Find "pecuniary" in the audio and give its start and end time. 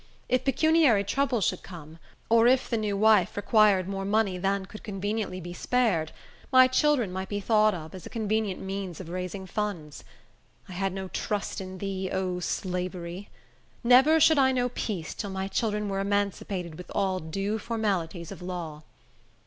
0.45-1.03